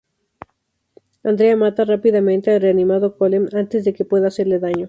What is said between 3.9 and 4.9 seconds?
que pueda hacerle daño.